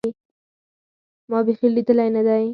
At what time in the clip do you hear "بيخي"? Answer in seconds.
1.45-1.67